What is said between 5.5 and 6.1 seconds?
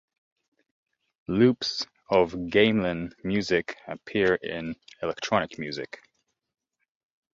music.